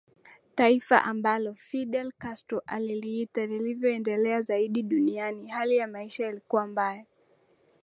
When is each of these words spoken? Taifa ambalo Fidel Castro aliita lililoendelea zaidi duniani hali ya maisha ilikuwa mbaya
Taifa 0.55 1.03
ambalo 1.03 1.53
Fidel 1.53 2.11
Castro 2.13 2.61
aliita 2.65 3.45
lililoendelea 3.45 4.41
zaidi 4.41 4.83
duniani 4.83 5.47
hali 5.47 5.77
ya 5.77 5.87
maisha 5.87 6.27
ilikuwa 6.29 6.67
mbaya 6.67 7.05